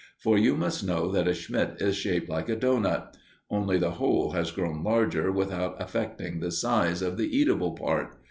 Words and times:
For 0.17 0.35
you 0.35 0.57
must 0.57 0.83
know 0.83 1.11
that 1.11 1.27
a 1.27 1.35
smit 1.35 1.75
is 1.79 1.95
shaped 1.95 2.27
like 2.27 2.49
a 2.49 2.55
doughnut. 2.55 3.15
(Only 3.51 3.77
the 3.77 3.91
hole 3.91 4.31
has 4.31 4.49
grown 4.49 4.83
larger 4.83 5.31
without 5.31 5.79
affecting 5.79 6.39
the 6.39 6.49
size 6.51 7.03
of 7.03 7.17
the 7.17 7.37
eatable 7.37 7.75
part. 7.75 8.15